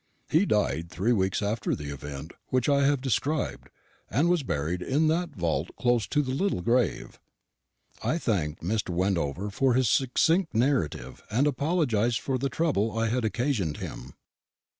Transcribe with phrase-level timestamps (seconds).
[0.31, 3.69] He died three weeks after the event which I have described,
[4.09, 7.19] and was buried in that vault close to the little grave."
[8.01, 8.89] I thanked Mr.
[8.89, 14.15] Wendover for his succinct narrative, and apologised for the trouble I had occasioned him.